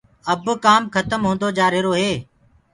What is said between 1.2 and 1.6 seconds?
هوندو